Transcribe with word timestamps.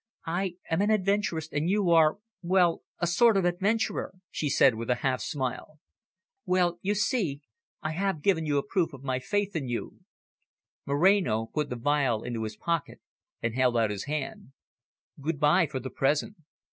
"I 0.25 0.55
am 0.71 0.81
an 0.81 0.89
adventuress, 0.89 1.47
and 1.51 1.69
you 1.69 1.91
are 1.91 2.17
well 2.41 2.81
a 2.97 3.05
sort 3.05 3.37
of 3.37 3.45
adventurer," 3.45 4.15
she 4.31 4.49
said, 4.49 4.73
with 4.73 4.89
a 4.89 4.95
half 5.05 5.21
smile. 5.21 5.77
"Well, 6.43 6.79
you 6.81 6.95
see, 6.95 7.41
I 7.83 7.91
have 7.91 8.23
given 8.23 8.43
you 8.47 8.57
a 8.57 8.65
proof 8.65 8.93
of 8.93 9.03
my 9.03 9.19
faith 9.19 9.55
in 9.55 9.67
you." 9.67 9.99
Moreno 10.87 11.51
put 11.53 11.69
the 11.69 11.77
phial 11.77 12.23
into 12.23 12.41
his 12.45 12.55
pocket, 12.57 12.99
and 13.43 13.53
held 13.53 13.77
out 13.77 13.91
his 13.91 14.05
hand. 14.05 14.53
"Good 15.21 15.39
bye, 15.39 15.67
for 15.67 15.79
the 15.79 15.91
present." 15.91 16.35